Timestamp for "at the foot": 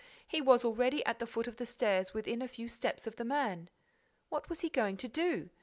1.05-1.47